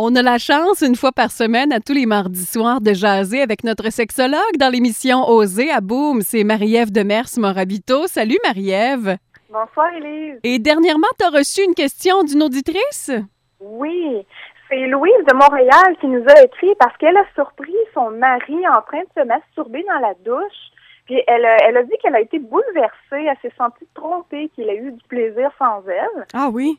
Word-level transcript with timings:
On 0.00 0.14
a 0.14 0.22
la 0.22 0.38
chance, 0.38 0.82
une 0.82 0.94
fois 0.94 1.10
par 1.10 1.32
semaine, 1.32 1.72
à 1.72 1.80
tous 1.80 1.92
les 1.92 2.06
mardis 2.06 2.44
soirs, 2.46 2.80
de 2.80 2.92
jaser 2.92 3.42
avec 3.42 3.64
notre 3.64 3.90
sexologue 3.90 4.56
dans 4.56 4.70
l'émission 4.72 5.28
Oser 5.28 5.72
à 5.72 5.80
Boom. 5.80 6.20
C'est 6.20 6.44
Marie-Ève 6.44 6.92
Demers 6.92 7.26
Morabito. 7.36 8.06
Salut 8.06 8.38
Marie-Ève. 8.44 9.16
Bonsoir 9.50 9.92
Élise. 9.94 10.38
Et 10.44 10.60
dernièrement, 10.60 11.08
tu 11.18 11.26
as 11.26 11.30
reçu 11.30 11.62
une 11.64 11.74
question 11.74 12.22
d'une 12.22 12.44
auditrice? 12.44 13.10
Oui. 13.58 14.24
C'est 14.68 14.86
Louise 14.86 15.24
de 15.26 15.34
Montréal 15.34 15.96
qui 16.00 16.06
nous 16.06 16.22
a 16.28 16.42
écrit 16.44 16.76
parce 16.78 16.96
qu'elle 16.98 17.16
a 17.16 17.24
surpris 17.34 17.74
son 17.92 18.10
mari 18.10 18.54
en 18.68 18.80
train 18.82 19.00
de 19.00 19.20
se 19.20 19.26
masturber 19.26 19.84
dans 19.88 19.98
la 19.98 20.14
douche. 20.24 20.60
Puis 21.06 21.20
elle, 21.26 21.44
a- 21.44 21.56
elle 21.66 21.76
a 21.76 21.82
dit 21.82 21.94
qu'elle 22.00 22.14
a 22.14 22.20
été 22.20 22.38
bouleversée, 22.38 23.26
elle 23.28 23.36
s'est 23.42 23.56
sentie 23.58 23.88
trompée 23.94 24.48
qu'il 24.54 24.68
a 24.70 24.74
eu 24.74 24.92
du 24.92 25.02
plaisir 25.08 25.50
sans 25.58 25.82
elle. 25.88 26.26
Ah 26.34 26.50
oui. 26.52 26.78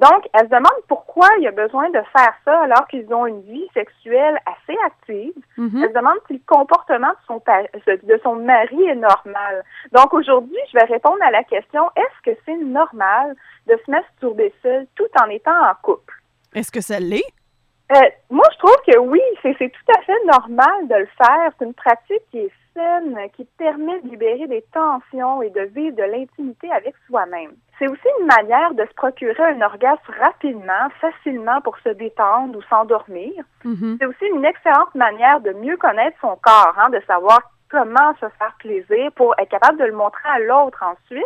Donc, 0.00 0.28
elle 0.32 0.46
se 0.46 0.50
demande 0.50 0.80
pourquoi 0.86 1.28
il 1.40 1.46
a 1.48 1.50
besoin 1.50 1.90
de 1.90 2.00
faire 2.16 2.34
ça 2.44 2.60
alors 2.62 2.86
qu'ils 2.86 3.12
ont 3.12 3.26
une 3.26 3.42
vie 3.42 3.66
sexuelle 3.74 4.38
assez 4.46 4.78
active. 4.86 5.34
Mhm. 5.56 5.82
Elle 5.82 5.88
se 5.88 5.94
demande 5.94 6.18
si 6.28 6.34
le 6.34 6.40
comportement 6.46 7.10
de 7.10 7.16
son, 7.26 7.42
de 8.04 8.20
son 8.22 8.36
mari 8.36 8.80
est 8.84 8.94
normal. 8.94 9.64
Donc, 9.92 10.14
aujourd'hui, 10.14 10.58
je 10.72 10.78
vais 10.78 10.84
répondre 10.84 11.18
à 11.22 11.32
la 11.32 11.42
question, 11.42 11.90
est-ce 11.96 12.30
que 12.30 12.38
c'est 12.46 12.56
normal 12.56 13.34
de 13.66 13.76
se 13.84 13.90
masturber 13.90 14.54
seul 14.62 14.86
tout 14.94 15.08
en 15.20 15.28
étant 15.30 15.68
en 15.68 15.74
couple? 15.82 16.14
Est-ce 16.54 16.70
que 16.70 16.80
ça 16.80 17.00
l'est? 17.00 17.24
Euh, 17.90 18.00
moi, 18.30 18.44
je 18.52 18.58
trouve 18.58 18.76
que 18.86 18.98
oui, 18.98 19.20
c'est 19.42 19.56
c'est 19.58 19.70
tout 19.70 19.92
à 19.96 20.02
fait 20.02 20.24
normal 20.26 20.88
de 20.88 20.94
le 20.94 21.08
faire. 21.16 21.52
C'est 21.58 21.64
une 21.64 21.74
pratique 21.74 22.22
qui 22.30 22.38
est 22.40 22.52
saine, 22.78 23.18
qui 23.36 23.44
permet 23.58 24.00
de 24.00 24.08
libérer 24.08 24.46
des 24.46 24.64
tensions 24.72 25.42
et 25.42 25.50
de 25.50 25.62
vivre 25.62 25.96
de 25.96 26.02
l'intimité 26.02 26.70
avec 26.70 26.94
soi-même. 27.06 27.52
C'est 27.78 27.88
aussi 27.88 28.08
une 28.20 28.26
manière 28.26 28.74
de 28.74 28.84
se 28.84 28.94
procurer 28.94 29.42
un 29.42 29.60
orgasme 29.62 30.12
rapidement, 30.20 30.88
facilement 31.00 31.60
pour 31.62 31.76
se 31.78 31.90
détendre 31.90 32.56
ou 32.58 32.62
s'endormir. 32.62 33.44
Mhm. 33.64 33.96
C'est 34.00 34.06
aussi 34.06 34.26
une 34.32 34.44
excellente 34.44 34.94
manière 34.94 35.40
de 35.40 35.52
mieux 35.52 35.76
connaître 35.76 36.16
son 36.20 36.36
corps, 36.36 36.74
hein, 36.78 36.90
de 36.90 37.00
savoir 37.06 37.40
comment 37.70 38.14
se 38.14 38.26
faire 38.38 38.54
plaisir 38.58 39.10
pour 39.12 39.34
être 39.38 39.50
capable 39.50 39.78
de 39.78 39.84
le 39.84 39.92
montrer 39.92 40.28
à 40.28 40.38
l'autre 40.38 40.82
ensuite. 40.82 41.24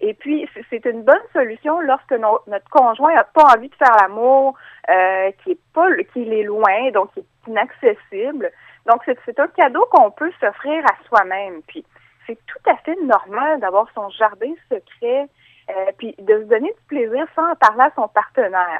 Et 0.00 0.14
puis, 0.14 0.48
c'est 0.68 0.84
une 0.84 1.02
bonne 1.04 1.22
solution 1.32 1.78
lorsque 1.80 2.10
no- 2.12 2.40
notre 2.48 2.68
conjoint 2.70 3.14
n'a 3.14 3.22
pas 3.24 3.54
envie 3.56 3.68
de 3.68 3.74
faire 3.76 3.94
l'amour, 4.00 4.54
euh, 4.90 5.30
qui 5.42 5.52
est 5.52 5.60
pas, 5.72 5.88
qu'il 6.12 6.32
est 6.32 6.42
loin, 6.42 6.90
donc 6.92 7.12
qui 7.14 7.20
est 7.20 7.24
inaccessible. 7.46 8.50
Donc, 8.86 9.02
c'est 9.04 9.38
un 9.38 9.48
cadeau 9.48 9.86
qu'on 9.90 10.10
peut 10.10 10.32
s'offrir 10.40 10.84
à 10.86 11.04
soi-même. 11.08 11.62
Puis, 11.62 11.84
c'est 12.26 12.38
tout 12.46 12.70
à 12.70 12.76
fait 12.78 12.96
normal 13.02 13.60
d'avoir 13.60 13.86
son 13.94 14.08
jardin 14.10 14.52
secret, 14.70 15.28
euh, 15.70 15.72
puis 15.98 16.14
de 16.18 16.34
se 16.42 16.48
donner 16.48 16.68
du 16.68 16.84
plaisir 16.88 17.24
sans 17.34 17.50
en 17.52 17.54
parler 17.56 17.82
à 17.84 17.92
son 17.94 18.08
partenaire. 18.08 18.78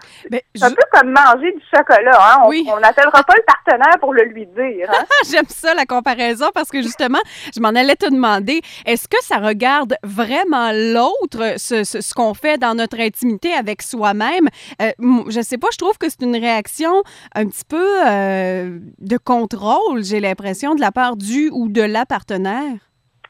C'est 0.54 0.64
un 0.64 0.70
peu 0.70 0.82
comme 0.92 1.10
manger 1.10 1.52
du 1.52 1.62
chocolat, 1.74 2.18
hein? 2.18 2.42
On 2.44 2.48
Oui. 2.48 2.66
n'appellera 2.80 3.22
pas 3.22 3.34
le 3.36 3.42
partenaire 3.46 3.98
pour 4.00 4.12
le 4.14 4.24
lui 4.24 4.46
dire, 4.46 4.88
hein? 4.90 5.04
J'aime 5.30 5.46
ça, 5.48 5.74
la 5.74 5.86
comparaison, 5.86 6.46
parce 6.54 6.70
que 6.70 6.82
justement, 6.82 7.20
je 7.54 7.60
m'en 7.60 7.68
allais 7.68 7.96
te 7.96 8.10
demander, 8.10 8.60
est-ce 8.86 9.08
que 9.08 9.22
ça 9.22 9.36
regarde 9.38 9.94
vraiment 10.02 10.70
l'autre, 10.72 11.54
ce, 11.58 11.84
ce- 11.84 12.00
ce 12.00 12.14
qu'on 12.14 12.34
fait 12.34 12.58
dans 12.58 12.74
notre 12.74 13.00
intimité 13.00 13.52
avec 13.54 13.82
soi-même? 13.82 14.48
Euh, 14.80 14.90
je 15.28 15.40
sais 15.40 15.58
pas, 15.58 15.68
je 15.72 15.78
trouve 15.78 15.98
que 15.98 16.08
c'est 16.08 16.22
une 16.22 16.36
réaction 16.36 17.02
un 17.34 17.46
petit 17.46 17.64
peu 17.68 18.06
euh, 18.06 18.78
de 18.98 19.16
contrôle, 19.18 20.02
j'ai 20.04 20.20
l'impression, 20.20 20.74
de 20.74 20.80
la 20.80 20.92
part 20.92 21.16
du 21.16 21.48
ou 21.52 21.68
de 21.68 21.82
la 21.82 22.06
partenaire. 22.06 22.74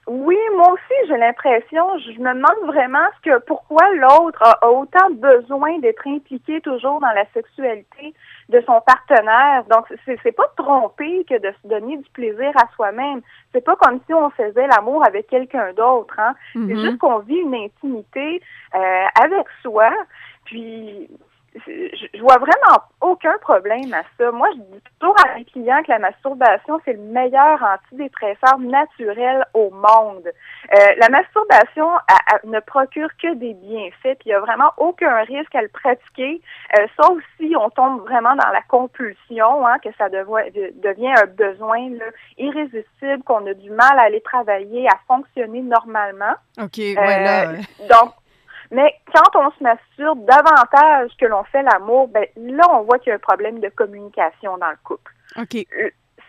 Oui, 0.08 0.36
moi 0.56 0.72
aussi, 0.72 1.06
j'ai 1.06 1.16
l'impression, 1.16 1.96
je 1.98 2.10
me 2.20 2.34
demande 2.34 2.66
vraiment 2.66 3.06
ce 3.16 3.30
que 3.30 3.38
pourquoi 3.44 3.88
l'autre 3.94 4.42
a, 4.42 4.58
a 4.60 4.68
autant 4.68 5.10
besoin 5.12 5.78
d'être 5.78 6.04
impliqué 6.08 6.60
toujours 6.60 6.98
dans 7.00 7.12
la 7.12 7.24
sexualité 7.32 8.12
de 8.48 8.60
son 8.62 8.80
partenaire. 8.80 9.62
Donc, 9.70 9.86
c'est 10.04 10.18
c'est 10.24 10.32
pas 10.32 10.50
tromper 10.56 11.24
que 11.24 11.38
de 11.38 11.54
se 11.62 11.68
donner 11.68 11.98
du 11.98 12.10
plaisir 12.10 12.50
à 12.56 12.66
soi-même. 12.74 13.20
C'est 13.52 13.64
pas 13.64 13.76
comme 13.76 14.00
si 14.06 14.12
on 14.12 14.28
faisait 14.30 14.66
l'amour 14.66 15.06
avec 15.06 15.28
quelqu'un 15.28 15.72
d'autre, 15.74 16.18
hein. 16.18 16.34
C'est 16.52 16.58
Mhm. 16.58 16.80
juste 16.80 16.98
qu'on 16.98 17.18
vit 17.20 17.36
une 17.38 17.54
intimité 17.54 18.42
euh, 18.74 19.04
avec 19.22 19.46
soi. 19.62 19.90
Puis, 20.46 21.08
je, 21.54 22.20
vois 22.20 22.38
vraiment 22.38 22.82
aucun 23.00 23.36
problème 23.40 23.92
à 23.92 24.02
ça. 24.18 24.30
Moi, 24.30 24.48
je 24.54 24.60
dis 24.60 24.82
toujours 24.98 25.16
à 25.26 25.34
mes 25.36 25.44
clients 25.44 25.82
que 25.82 25.90
la 25.90 25.98
masturbation, 25.98 26.80
c'est 26.84 26.94
le 26.94 27.00
meilleur 27.00 27.62
antidépresseur 27.62 28.58
naturel 28.58 29.44
au 29.54 29.70
monde. 29.70 30.24
Euh, 30.26 30.78
la 30.98 31.08
masturbation 31.08 31.88
elle 32.44 32.50
ne 32.50 32.60
procure 32.60 33.08
que 33.20 33.34
des 33.34 33.54
bienfaits, 33.54 34.18
puis 34.18 34.26
il 34.26 34.28
n'y 34.28 34.34
a 34.34 34.40
vraiment 34.40 34.70
aucun 34.78 35.14
risque 35.24 35.54
à 35.54 35.62
le 35.62 35.68
pratiquer, 35.68 36.40
euh, 36.78 36.86
sauf 37.00 37.18
si 37.38 37.54
on 37.58 37.68
tombe 37.70 38.00
vraiment 38.02 38.34
dans 38.34 38.50
la 38.52 38.62
compulsion, 38.68 39.66
hein, 39.66 39.78
que 39.82 39.90
ça 39.98 40.08
devo- 40.08 40.50
de- 40.52 40.72
devient 40.80 41.12
un 41.16 41.26
besoin 41.26 41.90
là, 41.90 42.06
irrésistible, 42.38 43.22
qu'on 43.24 43.46
a 43.46 43.54
du 43.54 43.70
mal 43.70 43.98
à 43.98 44.02
aller 44.04 44.20
travailler, 44.20 44.86
à 44.88 44.98
fonctionner 45.06 45.60
normalement. 45.62 46.34
OK, 46.60 46.78
ouais, 46.78 46.94
là, 46.94 47.42
Euh, 47.42 47.52
euh, 47.54 47.88
Donc, 47.88 48.12
mais 48.72 48.92
quand 49.14 49.36
on 49.36 49.50
se 49.52 49.62
masturbe 49.62 50.24
davantage 50.24 51.10
que 51.20 51.26
l'on 51.26 51.44
fait 51.44 51.62
l'amour, 51.62 52.08
ben 52.08 52.26
là, 52.36 52.64
on 52.70 52.82
voit 52.82 52.98
qu'il 52.98 53.10
y 53.10 53.12
a 53.12 53.16
un 53.16 53.18
problème 53.18 53.60
de 53.60 53.68
communication 53.68 54.58
dans 54.58 54.70
le 54.70 54.78
couple. 54.82 55.12
OK. 55.38 55.64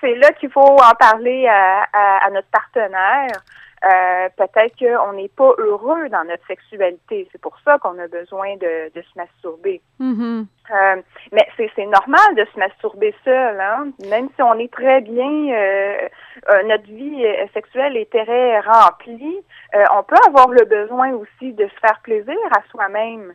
C'est 0.01 0.15
là 0.15 0.31
qu'il 0.33 0.51
faut 0.51 0.59
en 0.61 0.95
parler 0.99 1.47
à, 1.47 1.83
à- 1.93 2.25
à 2.25 2.29
notre 2.29 2.49
partenaire. 2.49 3.31
Euh, 3.83 4.29
Peut-être 4.37 4.77
qu'on 4.77 5.13
n'est 5.13 5.29
pas 5.29 5.51
heureux 5.57 6.07
dans 6.09 6.23
notre 6.23 6.45
sexualité. 6.47 7.27
C'est 7.31 7.41
pour 7.41 7.57
ça 7.65 7.77
qu'on 7.79 7.99
a 7.99 8.07
besoin 8.07 8.55
de, 8.55 8.91
de 8.93 9.01
se 9.01 9.17
masturber. 9.17 9.81
Mhm. 9.99 10.47
Euh, 10.71 10.95
mais 11.33 11.45
c'est 11.57 11.69
c'est 11.75 11.85
normal 11.85 12.35
de 12.35 12.45
se 12.53 12.57
masturber 12.57 13.13
seul, 13.25 13.59
hein? 13.59 13.89
Même 14.09 14.29
si 14.35 14.41
on 14.41 14.57
est 14.57 14.71
très 14.71 15.01
bien, 15.01 15.53
euh, 15.53 16.07
euh, 16.49 16.63
notre 16.63 16.85
vie 16.85 17.25
euh, 17.25 17.45
sexuelle 17.53 17.97
est 17.97 18.09
très 18.09 18.59
remplie, 18.61 19.43
on 19.91 20.03
peut 20.03 20.15
avoir 20.27 20.47
le 20.49 20.63
besoin 20.65 21.11
aussi 21.13 21.51
de 21.51 21.67
se 21.67 21.79
faire 21.81 21.99
plaisir 22.03 22.37
à 22.55 22.61
soi-même. 22.69 23.33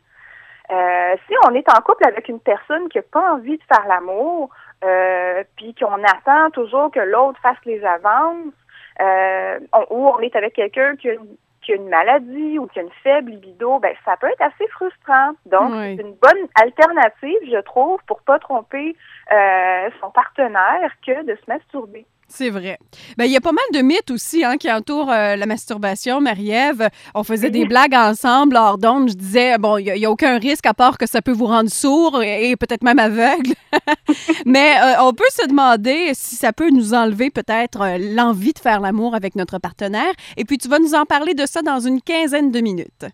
Euh, 0.71 1.17
si 1.27 1.35
on 1.47 1.55
est 1.55 1.69
en 1.71 1.81
couple 1.81 2.07
avec 2.07 2.29
une 2.29 2.41
personne 2.41 2.89
qui 2.89 2.99
n'a 2.99 3.03
pas 3.11 3.33
envie 3.33 3.57
de 3.57 3.63
faire 3.65 3.87
l'amour, 3.89 4.51
euh, 4.85 5.43
puis 5.57 5.75
qu'on 5.75 6.03
attend 6.05 6.51
toujours 6.53 6.91
que 6.91 7.01
l'autre 7.01 7.41
fasse 7.41 7.57
les 7.65 7.83
avances, 7.85 8.53
euh, 9.01 9.59
on- 9.73 9.87
ou 9.95 10.09
on 10.09 10.19
est 10.21 10.35
avec 10.37 10.55
quelqu'un 10.55 10.97
qui 10.97 11.09
a 11.11 11.15
une 11.15 11.37
qui 11.63 11.73
a 11.73 11.77
une 11.77 11.89
maladie 11.91 12.59
ou 12.59 12.67
qui 12.67 12.79
a 12.79 12.83
une 12.83 12.91
faible 13.03 13.33
libido, 13.33 13.79
ben 13.79 13.95
ça 14.05 14.17
peut 14.17 14.29
être 14.29 14.41
assez 14.41 14.67
frustrant. 14.69 15.33
Donc, 15.45 15.71
Oui. 15.73 15.97
c'est 15.97 16.03
une 16.03 16.15
bonne 16.15 16.49
alternative, 16.55 17.39
je 17.53 17.61
trouve, 17.61 18.01
pour 18.07 18.23
pas 18.23 18.39
tromper 18.39 18.97
euh, 19.33 19.91
son 20.01 20.11
partenaire 20.11 20.93
que 21.07 21.25
de 21.25 21.35
se 21.35 21.43
masturber. 21.47 22.07
C'est 22.31 22.51
vrai. 22.51 22.79
Ben, 23.17 23.25
il 23.25 23.33
y 23.33 23.37
a 23.37 23.41
pas 23.41 23.53
mal 23.53 23.65
de 23.73 23.81
mythes 23.81 24.11
aussi 24.11 24.45
hein, 24.45 24.59
qui 24.59 24.71
entourent 24.71 25.11
euh, 25.11 25.35
la 25.35 25.47
masturbation, 25.47 26.21
Marie-Ève. 26.21 26.91
On 27.15 27.25
faisait 27.25 27.51
des 27.51 27.65
blagues 27.65 27.95
ensemble 27.95 28.57
hors 28.57 28.77
d'onde. 28.77 29.09
Je 29.09 29.15
disais, 29.15 29.57
bon, 29.57 29.79
il 29.79 29.85
n'y 29.85 29.91
a, 29.91 29.97
il 29.97 30.03
y 30.03 30.07
a 30.07 30.11
aucun 30.11 30.39
risque 30.39 30.67
à 30.67 30.75
part 30.75 30.99
que 30.99 31.07
ça 31.07 31.23
peut 31.23 31.33
vous 31.33 31.47
rendre 31.47 31.71
sourd 31.71 32.23
et, 32.23 32.51
et 32.51 32.57
peut-être 32.57 32.85
même 32.85 32.99
aveugle. 32.99 33.55
Mais 34.47 34.77
euh, 34.83 35.03
on 35.03 35.15
peut 35.15 35.25
se 35.31 35.47
demander 35.49 36.11
si 36.13 36.37
ça 36.37 36.53
peut 36.53 36.71
nous 36.71 36.93
enlever 36.93 37.31
peut-être 37.31 37.81
euh, 37.81 37.99
l'envie 37.99 38.53
de 38.53 38.59
faire 38.59 38.81
l'amour 38.81 39.15
avec 39.15 39.35
notre 39.35 39.59
partenaire. 39.59 40.13
Et 40.37 40.45
puis, 40.45 40.59
tu 40.59 40.69
vas 40.69 40.79
nous 40.79 40.95
en 40.95 41.07
parler 41.07 41.33
de 41.33 41.47
ça 41.47 41.63
dans 41.63 41.81
une 41.81 42.03
quinzaine 42.03 42.51
de 42.51 42.61
minutes. 42.61 43.07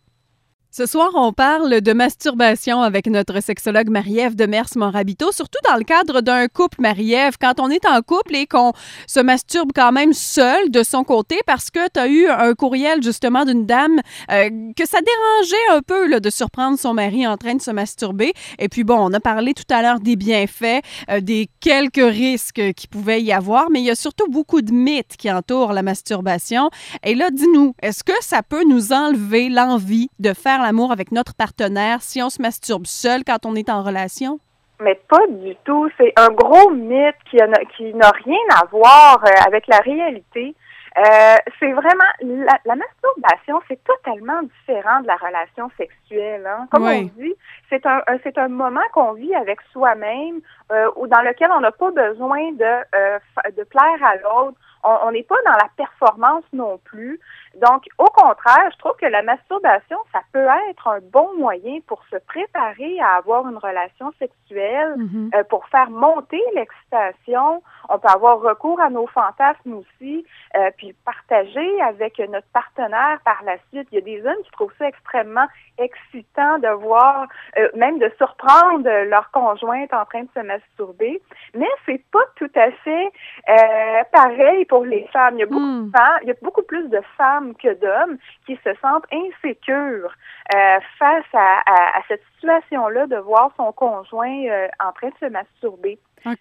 Ce 0.77 0.87
soir, 0.87 1.11
on 1.15 1.33
parle 1.33 1.83
de 1.83 1.93
masturbation 1.93 2.83
avec 2.83 3.07
notre 3.07 3.41
sexologue 3.41 3.91
Marie-Ève 3.91 4.35
Demers-Morabito, 4.35 5.31
surtout 5.31 5.61
dans 5.71 5.77
le 5.77 5.85
cadre 5.85 6.21
d'un 6.21 6.49
couple, 6.49 6.81
Marie-Ève. 6.81 7.35
Quand 7.41 7.61
on 7.61 7.71
est 7.71 7.87
en 7.87 8.03
couple 8.03 8.35
et 8.35 8.49
qu'on 8.49 8.73
se 9.07 9.21
masturbe 9.21 9.71
quand 9.73 9.93
même 9.93 10.13
seul 10.13 10.73
de 10.73 10.83
son 10.83 11.05
côté 11.05 11.39
parce 11.47 11.71
que 11.71 11.79
tu 11.95 12.01
as 12.01 12.09
eu 12.09 12.27
un 12.27 12.55
courriel 12.55 13.05
justement 13.05 13.45
d'une 13.45 13.67
dame 13.67 14.01
euh, 14.33 14.51
que 14.77 14.85
ça 14.85 14.99
dérangeait 15.01 15.77
un 15.77 15.81
peu 15.81 16.19
de 16.19 16.29
surprendre 16.29 16.77
son 16.77 16.93
mari 16.93 17.25
en 17.25 17.37
train 17.37 17.55
de 17.55 17.63
se 17.63 17.71
masturber. 17.71 18.33
Et 18.59 18.69
puis 18.69 18.83
bon, 18.83 18.99
on 18.99 19.13
a 19.13 19.21
parlé 19.21 19.55
tout 19.55 19.73
à 19.73 19.81
l'heure 19.81 20.01
des 20.01 20.17
bienfaits, 20.17 20.83
euh, 21.09 21.21
des 21.21 21.49
quelques 21.61 21.95
risques 21.99 22.73
qu'il 22.75 22.91
pouvait 22.91 23.23
y 23.23 23.33
avoir, 23.33 23.71
mais 23.71 23.79
il 23.79 23.85
y 23.87 23.91
a 23.91 23.95
surtout 23.95 24.29
beaucoup 24.29 24.61
de 24.61 24.73
mythes 24.73 25.17
qui 25.17 25.31
entourent 25.31 25.73
la 25.73 25.83
masturbation. 25.83 26.69
Et 27.05 27.15
là, 27.15 27.31
dis-nous, 27.31 27.77
est-ce 27.81 28.03
que 28.03 28.13
ça 28.23 28.43
peut 28.43 28.65
nous 28.69 28.93
enlever 28.93 29.49
l'envie 29.49 30.09
de 30.19 30.33
faire 30.33 30.64
l'amour 30.65 30.91
avec 30.91 31.13
notre 31.13 31.35
partenaire 31.35 32.03
si 32.03 32.21
on 32.23 32.31
se 32.31 32.43
masturbe 32.43 32.87
seul 32.87 33.23
quand 33.25 33.47
on 33.47 33.55
est 33.55 33.71
en 33.71 33.83
relation? 33.83 34.41
Mais 34.81 34.97
pas 35.09 35.25
du 35.29 35.55
tout. 35.65 35.89
C'est 35.97 36.13
un 36.19 36.29
gros 36.31 36.71
mythe 36.71 37.15
qui 37.31 37.41
a- 37.41 37.65
qui 37.77 37.95
n'a 37.95 38.11
rien 38.25 38.47
à 38.61 38.65
voir 38.67 39.23
euh, 39.25 39.31
avec 39.47 39.67
la 39.69 39.79
réalité. 39.79 40.55
Euh, 40.97 41.37
c'est 41.59 41.73
vraiment 41.73 42.11
la, 42.23 42.57
la 42.65 42.77
masturbation, 42.77 43.61
c'est 43.67 43.83
totalement 43.83 44.41
différent 44.43 45.01
de 45.01 45.09
la 45.09 45.17
relation 45.17 45.69
sexuelle. 45.77 46.47
Hein. 46.47 46.69
Comme 46.71 46.85
Oui. 46.85 47.11
on 47.17 47.21
dit, 47.21 47.35
c'est 47.69 47.85
un, 47.85 48.01
un- 48.07 48.19
c'est 48.23 48.39
un 48.39 48.47
moment 48.49 48.87
qu'on 48.93 49.13
vit 49.13 49.35
avec 49.35 49.59
soi-même, 49.73 50.41
euh, 50.71 50.89
ou 50.97 51.09
dans 51.09 51.23
lequel 51.23 51.51
on 51.57 51.61
n'a 51.61 51.73
pas 51.73 51.91
besoin 51.91 52.53
de 52.53 52.65
euh, 52.95 53.19
de 53.57 53.65
plaire 53.65 54.01
à 54.05 54.15
l'autre. 54.17 54.57
On 54.85 55.11
n'est 55.13 55.23
pas 55.23 55.37
dans 55.47 55.53
la 55.53 55.69
performance 55.77 56.45
non 56.53 56.79
plus. 56.85 57.19
Donc, 57.61 57.85
au 57.99 58.05
contraire, 58.07 58.69
je 58.73 58.79
trouve 58.79 58.97
que 59.01 59.07
la 59.07 59.23
masturbation, 59.23 59.97
ça 60.13 60.21
peut 60.33 60.47
être 60.71 60.89
un 60.89 60.99
bon 61.13 61.29
moyen 61.39 61.79
pour 61.87 62.03
se 62.11 62.17
préparer 62.17 62.99
à 63.01 63.17
avoir 63.17 63.49
une 63.49 63.57
relation 63.59 64.13
sexuelle, 64.19 64.95
Mhm. 64.97 65.31
euh, 65.35 65.45
pour 65.45 65.67
faire 65.69 65.91
monter 65.91 66.41
l'excitation. 66.55 67.63
On 67.89 67.99
peut 67.99 68.09
avoir 68.09 68.41
recours 68.41 68.81
à 68.81 68.91
nos 68.91 69.07
fantasmes 69.07 69.75
aussi, 69.75 70.25
euh, 70.57 70.71
puis 70.77 70.93
partager 71.05 71.81
avec 71.83 72.19
notre 72.19 72.47
partenaire 72.53 73.19
par 73.25 73.43
la 73.45 73.57
suite. 73.71 73.89
Il 73.93 73.95
y 73.95 73.99
a 73.99 74.01
des 74.01 74.27
hommes 74.27 74.43
qui 74.45 74.51
trouvent 74.53 74.73
ça 74.79 74.87
extrêmement 74.89 75.47
excitant 75.79 76.59
de 76.59 76.69
voir, 76.69 77.27
euh, 77.59 77.69
même 77.75 77.99
de 77.99 78.11
surprendre 78.19 78.89
leur 79.09 79.31
conjointe 79.31 79.93
en 79.93 80.05
train 80.05 80.23
de 80.23 80.29
se 80.35 80.41
masturber. 80.41 81.21
Mais 81.55 81.69
c'est 81.87 82.03
pas 82.13 82.25
tout 82.37 82.51
à 82.55 82.71
fait 82.85 83.11
euh, 83.49 84.03
pareil 84.13 84.65
pour 84.67 84.85
les 84.85 85.07
femmes. 85.13 85.35
Il 85.37 85.41
y 85.41 85.43
a 85.43 85.47
beaucoup 85.47 85.61
Hmm. 85.65 85.91
de 85.91 85.97
femmes- 85.97 86.19
il 86.23 86.29
y 86.29 86.31
a 86.31 86.35
beaucoup 86.43 86.63
plus 86.63 86.89
de 86.89 87.01
femmes 87.17 87.55
que 87.57 87.73
d'hommes 87.75 88.19
qui 88.47 88.57
se 88.65 88.75
sentent 88.83 89.07
insécures 89.13 90.13
euh, 90.55 90.79
face 90.99 91.25
à, 91.33 91.61
à- 91.67 91.99
à 91.99 92.03
cette 92.09 92.23
situation-là 92.45 93.07
de 93.07 93.17
voir 93.17 93.51
son 93.57 93.73
conjoint 93.73 94.45
euh, 94.47 94.69
en 94.81 94.93
train 94.93 95.09
de 95.09 95.15
se 95.21 95.27
masturber. 95.27 95.99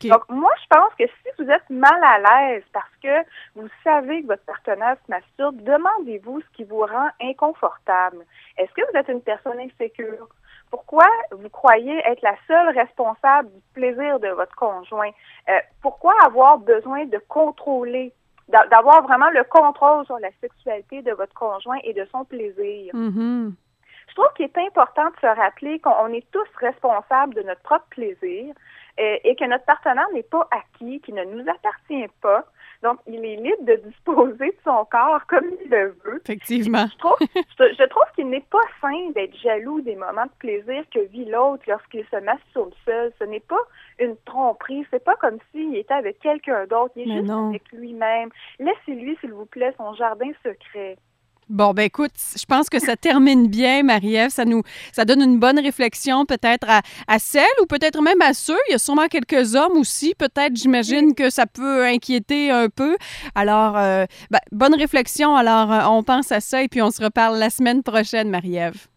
Donc, 0.10 0.24
moi, 0.30 0.52
je 0.62 0.68
pense 0.70 0.94
que 0.98 1.04
si 1.06 1.30
vous 1.44 1.50
êtes 1.50 1.70
mal 1.70 2.02
à 2.04 2.18
l'aise 2.20 2.64
parce 2.72 2.90
que 3.02 3.24
vous 3.56 3.68
savez 3.84 4.22
que 4.22 4.28
votre 4.28 4.46
partenaire 4.46 4.96
se 5.06 5.12
masturbe, 5.12 5.62
demandez-vous 5.62 6.40
ce 6.42 6.48
qui 6.56 6.64
vous 6.64 6.80
rend 6.80 7.10
inconfortable. 7.22 8.26
Est-ce 8.58 8.72
que 8.74 8.82
vous 8.92 8.98
êtes 8.98 9.10
une 9.10 9.22
personne 9.22 9.60
insécure? 9.60 10.28
Pourquoi 10.72 11.06
vous 11.32 11.50
croyez 11.50 11.98
être 12.08 12.22
la 12.22 12.36
seule 12.48 12.70
responsable 12.78 13.50
du 13.52 13.62
plaisir 13.74 14.20
de 14.20 14.30
votre 14.30 14.56
conjoint? 14.56 15.12
Euh, 15.50 15.60
pourquoi 15.82 16.14
avoir 16.26 16.58
besoin 16.60 17.06
de 17.06 17.18
contrôler, 17.28 18.14
d'a- 18.48 18.66
d'avoir 18.68 19.04
vraiment 19.04 19.30
le 19.32 19.44
contrôle 19.44 20.06
sur 20.06 20.18
la 20.20 20.30
sexualité 20.42 21.02
de 21.02 21.12
votre 21.12 21.34
conjoint 21.34 21.78
et 21.84 21.94
de 21.94 22.06
son 22.06 22.24
plaisir? 22.24 22.96
Mhm. 22.96 23.54
Je 24.14 24.22
trouve 24.22 24.32
qu'il 24.36 24.46
est 24.46 24.58
important 24.68 25.10
de 25.10 25.16
se 25.22 25.26
rappeler 25.26 25.80
qu'on 25.80 26.08
est 26.10 26.30
tous 26.32 26.48
responsables 26.60 27.34
de 27.34 27.42
notre 27.42 27.62
propre 27.62 27.86
plaisir 27.90 28.54
euh, 29.00 29.18
et 29.24 29.36
que 29.36 29.44
notre 29.46 29.66
partenaire 29.66 30.06
n'est 30.14 30.22
pas 30.22 30.48
acquis, 30.52 31.02
qu'il 31.02 31.16
ne 31.16 31.24
nous 31.24 31.42
appartient 31.50 32.08
pas. 32.22 32.46
Donc, 32.84 33.00
il 33.08 33.26
est 33.26 33.38
libre 33.38 33.64
de 33.64 33.76
disposer 33.88 34.52
de 34.52 34.58
son 34.64 34.86
corps 34.86 35.26
comme 35.28 35.46
il 35.64 35.68
le 35.68 35.98
veut. 36.06 36.22
Effectivement. 36.24 36.86
Je 36.92 36.98
trouve, 37.00 37.18
je, 37.22 37.76
je 37.80 37.88
trouve 37.88 38.04
qu'il 38.14 38.30
n'est 38.30 38.46
pas 38.52 38.62
sain 38.82 39.10
d'être 39.16 39.36
jaloux 39.38 39.82
des 39.82 39.96
moments 39.96 40.26
de 40.26 40.38
plaisir 40.38 40.84
que 40.94 41.00
vit 41.08 41.26
l'autre 41.26 41.64
lorsqu'il 41.66 42.06
se 42.12 42.18
masturbe 42.18 42.74
seul. 42.86 43.12
Ce 43.18 43.24
n'est 43.24 43.40
pas 43.40 43.64
une 43.98 44.16
tromperie. 44.26 44.86
C'est 44.92 45.04
pas 45.04 45.16
comme 45.16 45.40
s'il 45.52 45.76
était 45.76 45.92
avec 45.92 46.20
quelqu'un 46.20 46.68
d'autre. 46.68 46.94
Il 46.96 47.04
est 47.04 47.06
Mais 47.08 47.16
juste 47.22 47.32
non. 47.32 47.50
avec 47.50 47.72
lui-même. 47.72 48.30
Laissez-lui, 48.60 49.18
s'il 49.22 49.34
vous 49.34 49.48
plaît, 49.48 49.74
son 49.78 49.96
jardin 49.96 50.30
secret. 50.44 50.98
Bon, 51.50 51.74
ben 51.74 51.84
écoute, 51.84 52.12
je 52.38 52.46
pense 52.46 52.70
que 52.70 52.80
ça 52.80 52.96
termine 52.96 53.48
bien, 53.48 53.84
Marie-Ève. 53.84 54.30
Ça 54.30 54.46
nous, 54.46 54.64
ça 54.92 55.06
donne 55.06 55.22
une 55.22 55.40
bonne 55.40 55.60
réflexion 55.60 56.26
peut-être 56.26 56.70
à, 56.70 56.82
à 57.08 57.20
celles 57.20 57.44
ou 57.62 57.66
peut-être 57.66 58.02
même 58.02 58.22
à 58.22 58.34
ceux. 58.34 58.58
Il 58.70 58.72
y 58.72 58.76
a 58.76 58.80
sûrement 58.80 59.08
quelques 59.08 59.56
hommes 59.56 59.78
aussi. 59.78 60.16
Peut-être, 60.16 60.56
j'imagine 60.56 61.14
que 61.16 61.30
ça 61.30 61.46
peut 61.46 61.86
inquiéter 61.86 62.50
un 62.52 62.70
peu. 62.70 62.98
Alors, 63.36 63.78
euh, 63.78 64.06
ben, 64.32 64.40
bonne 64.52 64.76
réflexion. 64.76 65.36
Alors, 65.36 65.72
euh, 65.72 65.82
on 65.88 66.04
pense 66.04 66.32
à 66.32 66.40
ça 66.40 66.64
et 66.64 66.68
puis 66.68 66.82
on 66.82 66.92
se 66.92 67.04
reparle 67.04 67.38
la 67.38 67.50
semaine 67.50 67.84
prochaine, 67.84 68.30
Marie-Ève. 68.30 68.88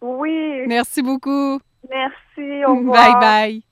Oui, 0.00 0.64
Merci 0.66 1.02
beaucoup. 1.02 1.60
merci. 1.88 2.64
Au 2.66 2.76
revoir. 2.76 3.20
Bye 3.20 3.20
bye. 3.20 3.71